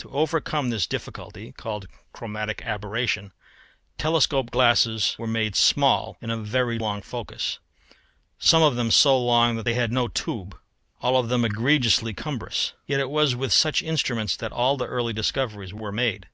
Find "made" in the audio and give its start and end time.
5.26-5.56, 15.90-16.28